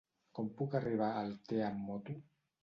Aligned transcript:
Com 0.37 0.47
puc 0.61 0.77
arribar 0.79 1.09
a 1.09 1.19
Altea 1.27 1.69
amb 1.69 1.85
moto? 1.91 2.19